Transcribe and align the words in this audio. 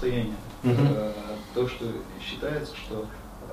состояние. 0.00 0.34
Э, 0.64 1.12
То, 1.54 1.68
что 1.68 1.84
считается, 2.20 2.74
что 2.76 3.04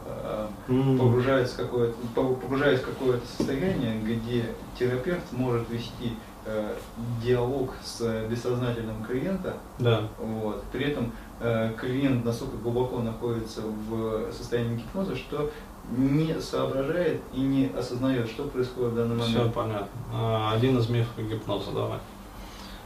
э, 0.05 0.47
погружаясь 0.67 1.49
в 1.49 1.57
какое-то, 1.57 1.95
по- 2.15 2.35
погружаясь 2.35 2.79
в 2.79 2.85
какое-то 2.85 3.25
состояние, 3.27 3.99
где 4.01 4.45
терапевт 4.77 5.31
может 5.31 5.69
вести 5.69 6.13
э, 6.45 6.75
диалог 7.23 7.73
с 7.83 8.25
бессознательным 8.29 9.03
клиента, 9.03 9.55
Да. 9.79 10.03
вот, 10.19 10.63
при 10.71 10.85
этом 10.91 11.11
э, 11.39 11.73
клиент 11.79 12.23
настолько 12.23 12.57
глубоко 12.57 12.99
находится 12.99 13.61
в 13.61 14.31
состоянии 14.31 14.77
гипноза, 14.77 15.15
что 15.15 15.49
не 15.97 16.39
соображает 16.41 17.21
и 17.33 17.39
не 17.39 17.71
осознает, 17.77 18.29
что 18.29 18.43
происходит 18.43 18.91
в 18.93 18.95
данный 18.95 19.19
Все 19.23 19.37
момент. 19.37 19.53
понятно. 19.53 19.87
А, 20.13 20.51
Один 20.53 20.77
из 20.77 20.89
мифов 20.89 21.17
гипноза, 21.17 21.71
давай. 21.71 21.99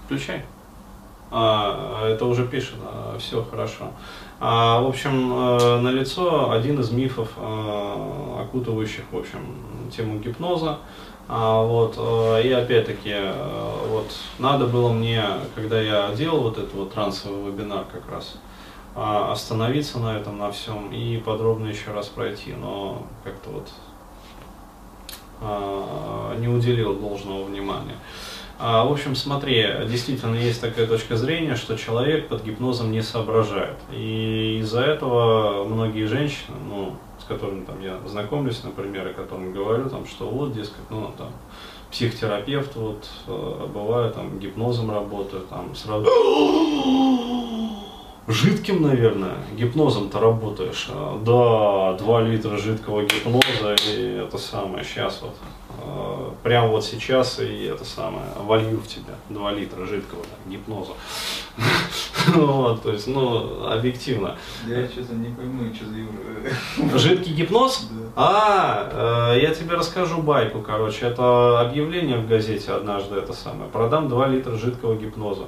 Включай. 0.06 0.46
А, 1.32 2.08
это 2.08 2.26
уже 2.26 2.46
пишет, 2.46 2.76
все 3.18 3.44
хорошо. 3.50 3.92
А, 4.40 4.82
в 4.82 4.88
общем, 4.88 5.34
э, 5.34 5.80
налицо 5.80 6.52
один 6.52 6.80
из 6.80 6.92
мифов, 6.92 7.30
окутывающих, 8.40 9.06
в 9.12 9.18
общем, 9.18 9.40
тему 9.96 10.20
гипноза. 10.20 10.80
А, 11.34 11.64
вот, 11.64 11.96
э, 11.98 12.42
и 12.44 12.52
опять-таки, 12.52 13.14
э, 13.14 13.88
вот, 13.88 14.12
надо 14.38 14.68
было 14.68 14.92
мне, 14.92 15.24
когда 15.56 15.80
я 15.80 16.14
делал 16.14 16.42
вот 16.42 16.58
этот 16.58 16.74
вот 16.74 16.94
трансовый 16.94 17.50
вебинар 17.50 17.86
как 17.90 18.04
раз, 18.12 18.36
а, 18.96 19.32
остановиться 19.32 20.00
на 20.00 20.18
этом, 20.18 20.38
на 20.38 20.52
всем 20.52 20.92
и 20.92 21.18
подробно 21.18 21.68
еще 21.68 21.92
раз 21.92 22.08
пройти, 22.08 22.52
но 22.54 23.08
как-то 23.24 23.50
вот 23.50 23.70
а, 25.40 26.36
не 26.38 26.50
уделил 26.50 26.96
должного 26.96 27.46
внимания. 27.46 27.96
А, 28.64 28.86
В 28.86 28.92
общем, 28.92 29.16
смотри, 29.16 29.66
действительно 29.90 30.36
есть 30.36 30.62
такая 30.62 30.86
точка 30.86 31.18
зрения, 31.18 31.56
что 31.56 31.76
человек 31.76 32.28
под 32.28 32.44
гипнозом 32.44 32.92
не 32.92 33.02
соображает. 33.02 33.78
И 33.92 34.60
из-за 34.62 34.82
этого 34.82 35.64
многие 35.64 36.06
женщины, 36.06 36.56
ну, 36.70 36.96
с 37.20 37.24
которыми 37.24 37.66
там 37.66 37.82
я 37.82 37.98
знакомлюсь, 38.06 38.64
например, 38.64 39.08
и 39.08 39.14
которым 39.14 39.52
говорю, 39.52 39.90
там, 39.90 40.06
что 40.06 40.28
вот, 40.28 40.54
дескать, 40.54 40.92
ну, 40.92 41.12
там, 41.18 41.32
психотерапевт, 41.90 42.76
вот, 42.76 43.10
э, 43.26 43.68
бывает, 43.74 44.14
там, 44.14 44.38
гипнозом 44.38 44.92
работаю, 44.92 45.42
там, 45.50 45.74
сразу... 45.74 46.06
Жидким, 48.28 48.84
наверное, 48.84 49.38
гипнозом-то 49.58 50.20
работаешь. 50.20 50.88
А, 50.92 51.20
Да, 51.26 51.98
2 51.98 52.22
литра 52.22 52.58
жидкого 52.58 53.02
гипноза 53.02 53.76
и 53.88 54.24
это 54.28 54.38
самое, 54.38 54.84
сейчас 54.84 55.24
вот, 55.24 55.36
прямо 56.44 56.68
вот 56.68 56.84
сейчас 56.84 57.40
и 57.40 57.64
это 57.66 57.86
самое, 57.86 58.26
волью 58.38 58.78
в 58.78 58.88
тебя 58.88 59.16
2 59.30 59.52
литра 59.52 59.86
жидкого 59.86 60.24
да, 60.24 60.52
гипноза. 60.52 60.94
Вот, 62.28 62.84
то 62.84 62.92
есть, 62.92 63.08
ну, 63.08 63.66
объективно. 63.68 64.38
Я 64.68 64.88
что-то 64.88 65.16
не 65.16 65.34
пойму, 65.34 65.74
что 65.74 65.86
за. 65.86 66.98
Жидкий 67.00 67.34
гипноз? 67.34 67.90
А, 68.16 69.32
э, 69.34 69.42
я 69.42 69.54
тебе 69.54 69.76
расскажу 69.76 70.22
байку, 70.22 70.62
короче. 70.62 71.06
Это 71.06 71.62
объявление 71.62 72.18
в 72.18 72.28
газете 72.28 72.74
однажды 72.74 73.16
это 73.16 73.34
самое. 73.34 73.70
Продам 73.70 74.10
2 74.10 74.28
литра 74.28 74.56
жидкого 74.58 74.96
гипноза. 74.96 75.46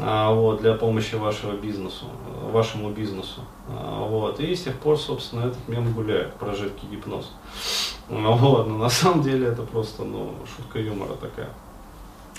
А, 0.00 0.32
вот, 0.32 0.60
для 0.60 0.74
помощи 0.74 1.14
вашего 1.14 1.52
бизнесу, 1.52 2.06
э, 2.26 2.50
вашему 2.50 2.90
бизнесу. 2.90 3.40
А, 3.68 4.04
вот. 4.04 4.40
И 4.40 4.54
с 4.54 4.64
тех 4.64 4.78
пор, 4.78 4.98
собственно, 4.98 5.46
этот 5.46 5.68
мем 5.68 5.92
гуляет 5.92 6.34
про 6.34 6.54
жидкий 6.54 6.88
гипноз. 6.88 7.30
Ну, 8.08 8.32
Вот, 8.36 8.66
но 8.66 8.78
на 8.78 8.88
самом 8.88 9.22
деле 9.22 9.48
это 9.48 9.62
просто, 9.62 10.04
ну, 10.04 10.34
шутка 10.56 10.78
юмора 10.78 11.14
такая. 11.14 11.50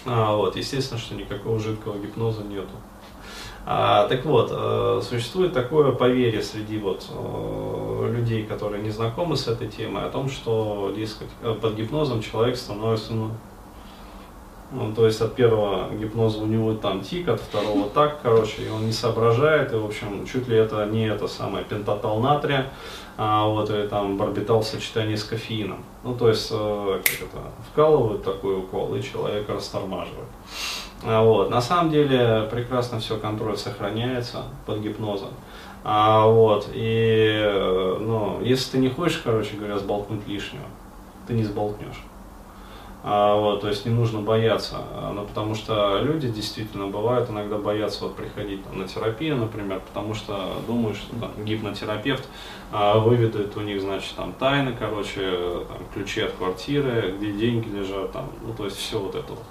А, 0.06 0.36
вот, 0.36 0.56
естественно, 0.56 1.00
что 1.00 1.16
никакого 1.16 1.60
жидкого 1.60 1.98
гипноза 1.98 2.44
нету. 2.44 2.70
А, 3.66 4.08
так 4.08 4.26
вот, 4.26 4.50
э, 4.52 5.02
существует 5.08 5.54
такое 5.54 5.92
поверье 5.92 6.42
среди 6.42 6.78
вот 6.80 7.06
э, 7.12 8.12
людей, 8.12 8.46
которые 8.46 8.82
не 8.82 8.90
знакомы 8.90 9.36
с 9.36 9.48
этой 9.48 9.68
темой, 9.68 10.06
о 10.06 10.10
том, 10.10 10.30
что 10.30 10.92
дескать, 10.96 11.28
э, 11.44 11.54
под 11.54 11.76
гипнозом 11.76 12.22
человек 12.22 12.56
становится, 12.56 13.14
ну, 13.14 13.32
ну, 14.72 14.94
то 14.94 15.06
есть 15.06 15.20
от 15.22 15.36
первого 15.36 15.90
гипноза 15.94 16.40
у 16.40 16.46
него 16.46 16.74
там 16.76 17.02
тик, 17.02 17.28
от 17.28 17.42
второго 17.42 17.90
так, 17.90 18.22
короче, 18.22 18.64
и 18.64 18.70
он 18.70 18.86
не 18.86 18.92
соображает, 18.92 19.74
и, 19.74 19.76
в 19.76 19.86
общем, 19.86 20.26
чуть 20.26 20.48
ли 20.48 20.58
это 20.58 20.86
не 20.86 21.08
это 21.08 21.28
самое 21.28 21.66
пентатал 21.66 22.20
натрия, 22.20 22.72
а 23.18 23.48
вот, 23.48 23.70
или 23.70 23.88
там 23.88 24.18
барбитал 24.18 24.62
в 24.62 24.68
сочетании 24.68 25.16
с 25.16 25.24
кофеином. 25.24 25.84
Ну, 26.04 26.16
то 26.16 26.30
есть, 26.30 26.50
э, 26.52 27.02
как 27.04 27.28
это, 27.28 27.38
вкалывают 27.72 28.24
такой 28.24 28.60
укол, 28.60 28.96
и 28.96 29.02
человека 29.02 29.54
растормаживают. 29.54 30.30
А, 31.04 31.24
Вот. 31.24 31.50
На 31.50 31.62
самом 31.62 31.90
деле 31.92 32.48
прекрасно 32.52 33.00
все, 33.00 33.18
контроль 33.18 33.58
сохраняется 33.58 34.44
под 34.66 34.80
гипнозом. 34.80 35.30
А, 35.84 36.26
вот. 36.28 36.70
И, 36.74 37.42
э, 37.42 37.98
ну, 38.00 38.40
если 38.42 38.72
ты 38.72 38.78
не 38.78 38.90
хочешь, 38.90 39.22
короче 39.24 39.56
говоря, 39.56 39.80
сболтнуть 39.80 40.28
лишнего, 40.28 40.66
ты 41.28 41.34
не 41.34 41.44
сболтнешь. 41.44 42.04
А, 43.02 43.36
вот, 43.36 43.62
то 43.62 43.70
есть 43.70 43.86
не 43.86 43.94
нужно 43.94 44.20
бояться, 44.20 44.76
а, 44.94 45.14
ну, 45.14 45.26
потому 45.26 45.56
что 45.56 46.00
люди 46.02 46.28
действительно 46.28 46.88
бывают 46.88 47.30
иногда 47.30 47.58
боятся 47.58 48.04
вот 48.04 48.18
приходить 48.18 48.64
там, 48.66 48.80
на 48.80 48.88
терапию, 48.88 49.38
например, 49.38 49.82
потому 49.88 50.14
что 50.14 50.58
думают, 50.68 50.98
что 50.98 51.16
там, 51.16 51.32
гипнотерапевт 51.46 52.28
а, 52.74 53.00
выведает 53.00 53.56
у 53.56 53.62
них, 53.62 53.82
значит, 53.82 54.16
там 54.16 54.34
тайны, 54.34 54.76
короче, 54.78 55.66
там, 55.70 55.78
ключи 55.94 56.22
от 56.22 56.34
квартиры, 56.34 57.16
где 57.18 57.32
деньги 57.32 57.70
лежат, 57.70 58.12
там, 58.12 58.30
ну, 58.46 58.54
то 58.54 58.66
есть 58.66 58.76
все 58.76 59.00
вот 59.00 59.16
это 59.16 59.32
вот. 59.32 59.44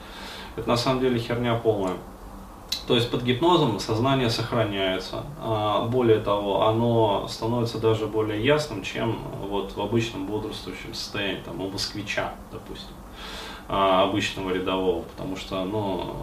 Это 0.57 0.69
на 0.69 0.77
самом 0.77 1.01
деле 1.01 1.19
херня 1.19 1.55
полная. 1.55 1.95
То 2.87 2.97
есть 2.97 3.11
под 3.11 3.23
гипнозом 3.23 3.81
сознание 3.81 4.29
сохраняется. 4.29 5.25
А, 5.41 5.87
Более 5.87 6.21
того, 6.21 6.67
оно 6.67 7.27
становится 7.29 7.79
даже 7.79 8.07
более 8.07 8.45
ясным, 8.45 8.83
чем 8.83 9.19
вот 9.49 9.75
в 9.75 9.81
обычном 9.81 10.27
бодрствующем 10.27 10.93
состоянии, 10.93 11.41
там, 11.43 11.61
у 11.61 11.71
москвича, 11.71 12.35
допустим, 12.53 12.98
а, 13.69 14.05
обычного 14.05 14.51
рядового, 14.51 15.03
потому 15.03 15.37
что, 15.37 15.65
ну, 15.65 16.15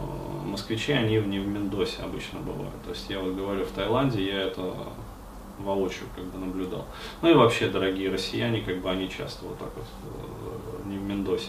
москвичи, 0.45 0.93
они 0.93 1.17
не 1.17 1.39
в 1.39 1.47
Мендосе 1.47 2.01
обычно 2.03 2.39
бывают. 2.39 2.81
То 2.83 2.91
есть 2.91 3.09
я 3.09 3.19
вот 3.19 3.35
говорю, 3.35 3.65
в 3.65 3.71
Таиланде 3.71 4.25
я 4.25 4.41
это 4.43 4.73
воочию 5.59 6.05
как 6.15 6.25
бы 6.25 6.37
наблюдал. 6.37 6.85
Ну 7.21 7.29
и 7.29 7.33
вообще, 7.33 7.69
дорогие 7.69 8.11
россияне, 8.11 8.61
как 8.61 8.81
бы 8.81 8.89
они 8.89 9.09
часто 9.09 9.45
вот 9.45 9.57
так 9.57 9.69
вот 9.75 9.85
э, 9.85 10.54
Мендосе. 11.05 11.47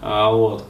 А, 0.00 0.30
вот, 0.30 0.64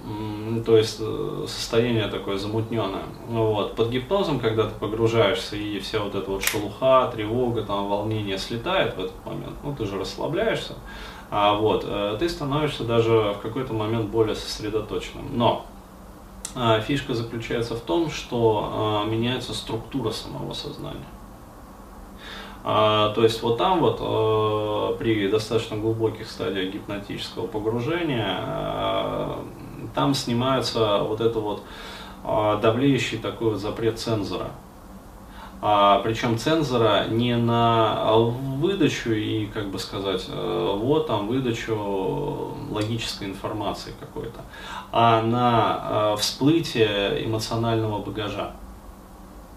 то 0.65 0.77
есть 0.77 0.99
э, 1.01 1.45
состояние 1.47 2.09
такое 2.09 2.39
замутненное. 2.39 3.05
Вот. 3.29 3.75
Под 3.75 3.91
гипнозом, 3.91 4.41
когда 4.41 4.65
ты 4.65 4.75
погружаешься 4.79 5.57
и 5.57 5.79
вся 5.79 6.01
вот 6.01 6.15
эта 6.15 6.31
вот 6.31 6.43
шелуха, 6.43 7.11
тревога, 7.13 7.63
там, 7.63 7.89
волнение 7.89 8.39
слетает 8.39 8.97
в 8.97 9.01
этот 9.01 9.27
момент, 9.27 9.55
ну 9.63 9.75
ты 9.75 9.87
же 9.87 9.99
расслабляешься, 9.99 10.75
а 11.31 11.55
вот, 11.55 11.85
э, 11.87 12.17
ты 12.19 12.29
становишься 12.29 12.85
даже 12.85 13.35
в 13.39 13.41
какой-то 13.43 13.73
момент 13.73 14.11
более 14.11 14.35
сосредоточенным. 14.35 15.27
Но 15.37 15.67
а, 16.55 16.81
фишка 16.81 17.15
заключается 17.15 17.75
в 17.75 17.81
том, 17.81 18.11
что 18.11 18.71
а, 18.73 19.05
меняется 19.05 19.55
структура 19.55 20.11
самого 20.11 20.53
сознания. 20.53 21.05
А, 22.67 23.11
то 23.11 23.23
есть 23.23 23.43
вот 23.43 23.59
там 23.59 23.81
вот 23.81 23.99
э, 24.01 24.97
при 24.99 25.29
достаточно 25.29 25.77
глубоких 25.77 26.31
стадиях 26.31 26.73
гипнотического 26.73 27.47
погружения 27.47 28.39
э, 28.41 29.37
там 29.95 30.15
снимается 30.15 31.01
вот 31.01 31.21
это 31.21 31.41
вот 31.41 31.63
э, 32.25 32.59
давлеющий 32.63 33.19
такой 33.19 33.51
вот 33.51 33.61
запрет 33.61 33.99
цензора. 33.99 34.49
А, 35.61 36.01
причем 36.01 36.39
цензора 36.39 37.07
не 37.09 37.37
на 37.37 38.13
выдачу 38.15 39.13
и, 39.13 39.45
как 39.47 39.69
бы 39.69 39.79
сказать, 39.79 40.27
вот 40.29 41.07
там 41.07 41.27
выдачу 41.27 42.55
логической 42.71 43.29
информации 43.29 43.93
какой-то, 43.99 44.41
а 44.93 45.23
на 45.23 46.17
всплытие 46.17 47.25
эмоционального 47.25 47.99
багажа. 47.99 48.53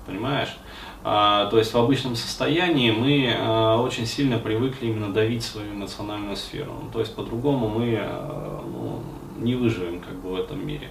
Понимаешь? 0.06 0.56
А, 1.04 1.46
то 1.50 1.58
есть 1.58 1.74
в 1.74 1.78
обычном 1.78 2.16
состоянии 2.16 2.92
мы 2.92 3.34
а, 3.38 3.82
очень 3.82 4.06
сильно 4.06 4.40
привыкли 4.40 4.88
именно 4.88 5.14
давить 5.14 5.44
свою 5.44 5.74
эмоциональную 5.74 6.36
сферу. 6.36 6.74
Ну, 6.84 6.92
то 6.92 7.00
есть 7.00 7.16
по-другому 7.16 7.70
мы 7.70 7.98
а, 8.00 8.64
ну, 8.66 9.02
не 9.38 9.56
выживем 9.56 10.02
как 10.02 10.16
бы 10.16 10.30
в 10.30 10.36
этом 10.40 10.66
мире, 10.66 10.90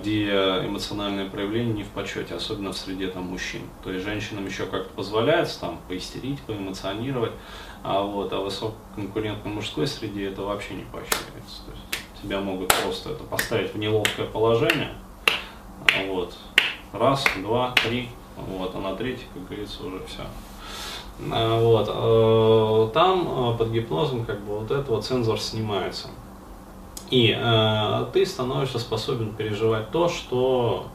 где 0.00 0.30
эмоциональное 0.64 1.28
проявление 1.28 1.74
не 1.74 1.82
в 1.82 1.88
почете, 1.88 2.34
особенно 2.34 2.72
в 2.72 2.78
среде 2.78 3.08
там, 3.08 3.24
мужчин. 3.24 3.62
То 3.84 3.90
есть 3.90 4.04
женщинам 4.04 4.46
еще 4.46 4.64
как-то 4.64 4.88
позволяется 4.94 5.60
там 5.60 5.78
поистерить, 5.88 6.40
поэмоционировать, 6.42 7.32
а, 7.82 8.02
вот, 8.02 8.32
а 8.32 8.40
в 8.40 8.44
высококонкурентной 8.44 9.52
мужской 9.52 9.86
среде 9.86 10.30
это 10.30 10.42
вообще 10.42 10.74
не 10.74 10.84
поощряется. 10.84 11.64
То 11.66 11.72
есть 11.72 12.22
тебя 12.22 12.40
могут 12.40 12.74
просто 12.82 13.10
это 13.10 13.22
поставить 13.24 13.74
в 13.74 13.78
неловкое 13.78 14.26
положение, 14.26 14.94
вот, 16.08 16.36
раз, 16.92 17.24
два, 17.42 17.72
три, 17.84 18.08
вот, 18.36 18.74
а 18.74 18.78
на 18.78 18.94
третий, 18.94 19.26
как 19.32 19.46
говорится, 19.46 19.86
уже 19.86 20.00
все. 20.06 20.22
Вот, 21.18 21.88
э, 21.88 22.90
там 22.92 23.54
э, 23.54 23.58
под 23.58 23.70
гипнозом 23.70 24.24
как 24.26 24.40
бы 24.40 24.58
вот 24.58 24.70
этот 24.70 24.88
вот 24.88 25.04
цензор 25.04 25.40
снимается. 25.40 26.08
И 27.10 27.34
э, 27.34 28.06
ты 28.12 28.26
становишься 28.26 28.78
способен 28.78 29.34
переживать 29.34 29.90
то, 29.90 30.08
что 30.08 30.88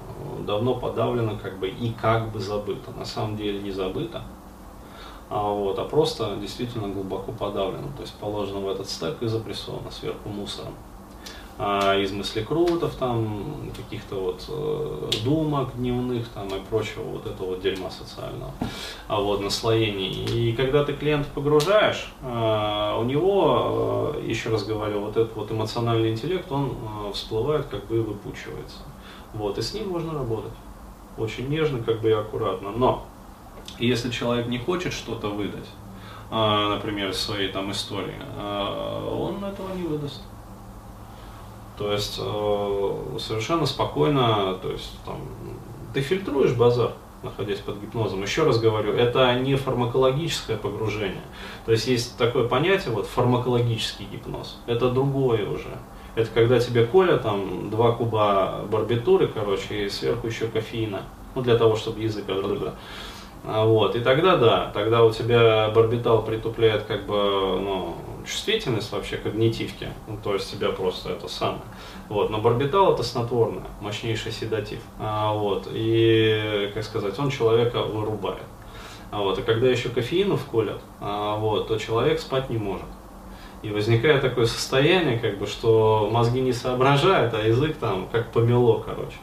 давно 0.46 0.76
подавлено 0.76 1.38
как 1.42 1.60
бы 1.60 1.70
и 1.70 1.94
как 1.94 2.32
бы 2.32 2.40
забыто. 2.40 2.92
На 2.92 3.06
самом 3.06 3.38
деле 3.38 3.60
не 3.60 3.72
забыто, 3.72 4.24
а, 5.30 5.50
вот, 5.50 5.80
а 5.80 5.86
просто 5.86 6.36
действительно 6.36 6.88
глубоко 6.90 7.32
подавлено. 7.32 7.88
То 7.96 8.02
есть 8.02 8.14
положено 8.16 8.60
в 8.60 8.70
этот 8.70 8.90
стек 8.90 9.22
и 9.22 9.28
запрессовано 9.28 9.90
сверху 9.92 10.30
мусором 10.30 10.74
а, 10.74 11.01
из 11.60 12.12
мыслекрутов, 12.12 12.96
там, 12.96 13.72
каких-то 13.76 14.16
вот 14.16 14.46
э, 14.48 15.10
думок 15.24 15.76
дневных 15.76 16.28
там, 16.30 16.48
и 16.48 16.60
прочего 16.60 17.04
вот 17.04 17.28
этого 17.28 17.50
вот 17.50 17.62
дерьма 17.62 17.92
социального, 17.92 18.52
а 19.08 19.22
вот 19.22 19.42
наслоений. 19.42 20.26
И 20.26 20.54
когда 20.54 20.84
ты 20.84 20.94
клиента 20.94 21.30
погружаешь, 21.36 22.12
э, 22.24 22.96
у 23.00 23.04
него, 23.04 24.16
э, 24.16 24.26
еще 24.26 24.50
раз 24.50 24.64
говорю, 24.64 25.02
вот 25.02 25.18
этот 25.18 25.36
вот 25.36 25.52
эмоциональный 25.52 26.12
интеллект, 26.12 26.52
он 26.52 26.76
всплывает 27.14 27.68
как 27.68 27.86
бы 27.86 27.98
и 27.98 28.00
выпучивается. 28.00 28.78
Вот, 29.34 29.58
и 29.60 29.62
с 29.62 29.74
ним 29.74 29.90
можно 29.90 30.14
работать. 30.14 30.54
Очень 31.18 31.50
нежно, 31.50 31.84
как 31.84 32.02
бы 32.02 32.10
и 32.10 32.14
аккуратно. 32.14 32.72
Но 32.72 33.06
если 33.78 34.10
человек 34.10 34.48
не 34.48 34.58
хочет 34.58 34.94
что-то 34.94 35.28
выдать, 35.28 35.70
например, 36.32 37.14
своей 37.14 37.50
там 37.50 37.72
истории, 37.72 38.16
он 38.40 39.44
этого 39.44 39.74
не 39.76 39.84
выдаст. 39.84 40.24
То 41.82 41.92
есть 41.94 42.20
э, 42.22 43.18
совершенно 43.18 43.66
спокойно, 43.66 44.54
то 44.62 44.70
есть 44.70 44.92
там, 45.04 45.16
ты 45.96 46.02
фильтруешь 46.02 46.54
базар, 46.54 46.92
находясь 47.24 47.58
под 47.58 47.82
гипнозом. 47.82 48.22
Еще 48.22 48.44
раз 48.44 48.60
говорю, 48.60 48.94
это 48.94 49.34
не 49.40 49.56
фармакологическое 49.56 50.58
погружение. 50.58 51.24
То 51.66 51.72
есть 51.72 51.88
есть 51.88 52.18
такое 52.20 52.48
понятие, 52.48 52.94
вот 52.94 53.08
фармакологический 53.08 54.06
гипноз. 54.12 54.60
Это 54.68 54.92
другое 54.92 55.50
уже. 55.50 55.76
Это 56.14 56.30
когда 56.30 56.60
тебе 56.60 56.86
коля 56.86 57.18
там 57.18 57.72
два 57.72 57.94
куба 57.94 58.64
барбитуры, 58.72 59.28
короче, 59.28 59.86
и 59.86 59.90
сверху 59.90 60.28
еще 60.28 60.46
кофеина. 60.46 61.02
Ну, 61.34 61.42
для 61.42 61.58
того, 61.58 61.76
чтобы 61.76 62.02
язык 62.02 62.30
вот, 63.44 63.96
и 63.96 64.00
тогда 64.02 64.38
да, 64.38 64.72
тогда 64.74 65.04
у 65.04 65.12
тебя 65.12 65.70
барбитал 65.70 66.24
притупляет 66.24 66.84
как 66.84 67.08
бы, 67.08 67.16
ну, 67.16 67.96
чувствительность 68.26 68.92
вообще 68.92 69.18
когнитивки, 69.18 69.88
ну, 70.08 70.18
то 70.24 70.34
есть 70.34 70.52
тебя 70.52 70.70
просто 70.70 71.12
это 71.12 71.28
самое. 71.28 71.62
Вот, 72.08 72.30
но 72.30 72.40
барбитал 72.40 72.94
это 72.94 73.04
снотворное, 73.04 73.64
мощнейший 73.82 74.32
седатив. 74.32 74.82
А, 75.00 75.34
вот, 75.34 75.68
и, 75.72 76.70
как 76.74 76.84
сказать, 76.84 77.18
он 77.18 77.32
человека 77.32 77.82
вырубает. 77.82 78.44
А, 79.12 79.22
вот, 79.22 79.40
и 79.40 79.42
когда 79.42 79.68
еще 79.68 79.90
кофеину 79.90 80.38
вколят, 80.38 80.82
а, 81.00 81.38
вот, 81.38 81.68
то 81.68 81.78
человек 81.78 82.20
спать 82.20 82.50
не 82.50 82.58
может. 82.58 82.86
И 83.64 83.70
возникает 83.70 84.22
такое 84.22 84.46
состояние, 84.46 85.20
как 85.20 85.38
бы, 85.38 85.46
что 85.46 86.10
мозги 86.12 86.42
не 86.42 86.54
соображают, 86.54 87.34
а 87.34 87.42
язык 87.42 87.78
там 87.78 88.08
как 88.12 88.32
помело, 88.32 88.80
короче. 88.80 89.18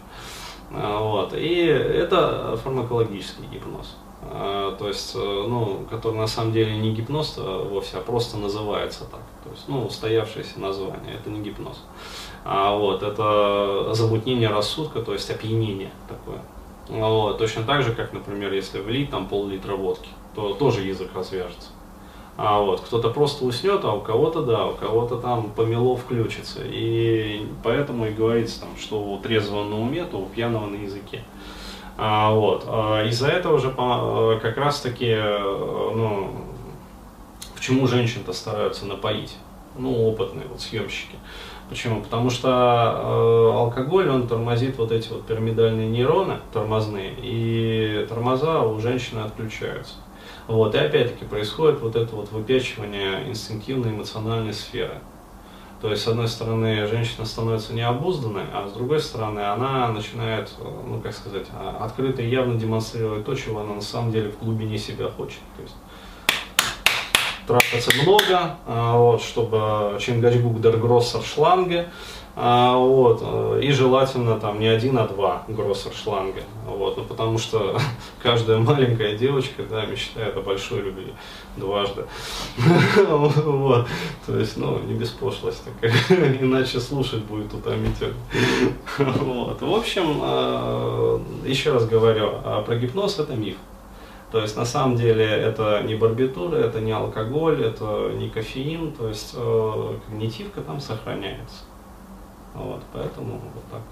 А, 0.70 1.00
вот. 1.00 1.34
И 1.34 1.64
это 1.64 2.58
фармакологический 2.62 3.46
гипноз. 3.52 3.96
А, 4.22 4.74
то 4.76 4.88
есть, 4.88 5.14
э, 5.14 5.18
ну, 5.18 5.86
который 5.90 6.16
на 6.16 6.26
самом 6.26 6.52
деле 6.52 6.76
не 6.76 6.92
гипноз 6.92 7.36
а 7.38 7.64
вовсе, 7.64 7.98
а 7.98 8.00
просто 8.00 8.36
называется 8.36 9.04
так. 9.04 9.20
То 9.44 9.50
есть, 9.50 9.64
ну, 9.68 9.86
устоявшееся 9.86 10.60
название, 10.60 11.14
это 11.14 11.30
не 11.30 11.40
гипноз. 11.40 11.84
А 12.44 12.76
вот, 12.76 13.02
это 13.02 13.94
замутнение 13.94 14.48
рассудка, 14.48 15.02
то 15.02 15.12
есть 15.12 15.30
опьянение 15.30 15.90
такое. 16.08 16.40
Вот, 16.88 17.38
точно 17.38 17.64
так 17.64 17.82
же, 17.82 17.94
как, 17.94 18.12
например, 18.12 18.52
если 18.52 18.80
влить 18.80 19.10
там 19.10 19.28
пол-литра 19.28 19.76
водки, 19.76 20.08
то 20.34 20.54
тоже 20.54 20.82
язык 20.82 21.10
развяжется. 21.14 21.68
А 22.36 22.60
вот, 22.60 22.80
кто-то 22.80 23.10
просто 23.10 23.44
уснет, 23.44 23.84
а 23.84 23.92
у 23.92 24.00
кого-то 24.00 24.42
да, 24.42 24.66
у 24.66 24.74
кого-то 24.74 25.16
там 25.16 25.50
помело 25.50 25.96
включится. 25.96 26.60
И 26.64 27.44
поэтому 27.64 28.06
и 28.06 28.10
говорится 28.10 28.60
там, 28.60 28.70
что 28.78 29.02
у 29.02 29.18
трезвого 29.18 29.64
на 29.64 29.80
уме, 29.80 30.04
то 30.04 30.18
у 30.18 30.26
пьяного 30.26 30.66
на 30.66 30.76
языке. 30.76 31.24
А, 32.00 32.30
вот. 32.30 32.64
А 32.68 33.04
из-за 33.06 33.26
этого 33.26 33.58
же 33.58 33.74
э, 33.76 34.38
как 34.40 34.56
раз 34.56 34.80
таки, 34.80 35.10
э, 35.10 35.92
ну, 35.96 36.30
почему 37.56 37.88
женщин-то 37.88 38.32
стараются 38.32 38.86
напоить? 38.86 39.36
Ну, 39.76 40.08
опытные 40.08 40.46
вот 40.46 40.60
съемщики. 40.60 41.16
Почему? 41.68 42.00
Потому 42.00 42.30
что 42.30 42.48
э, 42.48 43.58
алкоголь, 43.58 44.08
он 44.08 44.28
тормозит 44.28 44.78
вот 44.78 44.92
эти 44.92 45.08
вот 45.08 45.26
пирамидальные 45.26 45.88
нейроны 45.88 46.38
тормозные, 46.52 47.14
и 47.20 48.06
тормоза 48.08 48.62
у 48.62 48.78
женщины 48.78 49.20
отключаются. 49.20 49.94
Вот, 50.46 50.76
и 50.76 50.78
опять-таки 50.78 51.24
происходит 51.24 51.80
вот 51.80 51.96
это 51.96 52.14
вот 52.14 52.30
выпячивание 52.30 53.28
инстинктивной 53.28 53.90
эмоциональной 53.90 54.54
сферы. 54.54 55.00
То 55.80 55.90
есть, 55.90 56.02
с 56.02 56.08
одной 56.08 56.26
стороны, 56.26 56.88
женщина 56.88 57.24
становится 57.24 57.72
необузданной, 57.72 58.42
а 58.52 58.66
с 58.68 58.72
другой 58.72 59.00
стороны, 59.00 59.40
она 59.40 59.88
начинает, 59.88 60.50
ну, 60.58 61.00
как 61.00 61.14
сказать, 61.14 61.46
а, 61.52 61.84
открыто 61.84 62.20
и 62.20 62.28
явно 62.28 62.58
демонстрировать 62.58 63.24
то, 63.24 63.34
чего 63.36 63.60
она 63.60 63.74
на 63.74 63.80
самом 63.80 64.10
деле 64.10 64.30
в 64.30 64.42
глубине 64.42 64.76
себя 64.76 65.08
хочет. 65.08 65.38
То 65.56 65.62
есть, 65.62 65.76
трахаться 67.46 67.90
много, 68.02 68.56
а, 68.66 68.96
вот, 68.96 69.22
чтобы 69.22 69.96
Чингачгук 70.00 70.60
дер 70.60 70.78
Гроссер 70.78 71.22
шланге, 71.22 71.88
а, 72.40 72.76
вот, 72.76 73.20
э, 73.20 73.60
и 73.64 73.72
желательно 73.72 74.38
там 74.38 74.60
не 74.60 74.68
один, 74.68 74.96
а 74.96 75.08
два 75.08 75.42
гроссер 75.48 75.92
шланга. 75.92 76.42
Вот, 76.64 76.96
ну, 76.96 77.02
потому 77.02 77.36
что 77.36 77.76
каждая 78.22 78.58
маленькая 78.58 79.18
девочка 79.18 79.64
да, 79.68 79.84
мечтает 79.86 80.36
о 80.36 80.40
большой 80.40 80.82
любви 80.82 81.12
дважды. 81.56 82.04
Вот. 83.08 83.88
То 84.24 84.38
есть, 84.38 84.56
ну, 84.56 84.78
не 84.78 84.94
без 84.94 85.10
пошлости, 85.10 85.70
иначе 86.40 86.78
слушать 86.78 87.24
будет 87.24 87.52
утомительно. 87.52 88.14
Вот. 88.98 89.60
В 89.60 89.74
общем, 89.74 90.20
э, 90.22 91.20
еще 91.44 91.72
раз 91.72 91.86
говорю, 91.86 92.34
а 92.44 92.62
про 92.62 92.76
гипноз 92.76 93.18
это 93.18 93.34
миф. 93.34 93.56
То 94.30 94.40
есть 94.40 94.56
на 94.56 94.64
самом 94.64 94.96
деле 94.96 95.24
это 95.24 95.82
не 95.84 95.96
барбитура, 95.96 96.56
это 96.56 96.80
не 96.80 96.92
алкоголь, 96.92 97.64
это 97.64 98.12
не 98.14 98.28
кофеин, 98.28 98.92
то 98.92 99.08
есть 99.08 99.32
э, 99.34 99.98
когнитивка 100.06 100.60
там 100.60 100.80
сохраняется. 100.80 101.64
Вот, 102.58 102.82
поэтому 102.92 103.40
вот 103.54 103.64
так. 103.70 103.82